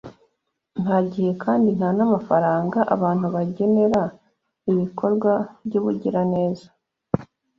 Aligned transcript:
Nta 0.81 0.97
gihe 1.11 1.31
kandi 1.43 1.69
nta 1.77 1.89
n’amafaranga 1.97 2.79
abantu 2.95 3.25
bagenera 3.35 4.01
ibikorwa 4.71 5.31
by’ubugiraneza 5.65 6.67